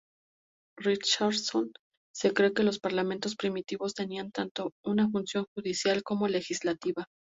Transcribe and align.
Richardson, 0.79 1.73
se 2.11 2.33
cree 2.33 2.55
que 2.55 2.63
los 2.63 2.79
parlamentos 2.79 3.35
primitivos 3.35 3.93
tenían 3.93 4.31
tanto 4.31 4.71
una 4.83 5.07
función 5.07 5.45
judicial 5.53 6.01
como 6.01 6.27
legislativa. 6.27 7.05